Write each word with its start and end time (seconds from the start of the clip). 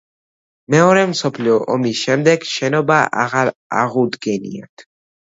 მეორე 0.75 1.03
მსოფლიო 1.11 1.59
ომის 1.75 2.01
შემდეგ 2.01 2.49
შენობა 2.55 3.01
აღარ 3.29 3.55
აღუდგენიათ. 3.87 4.93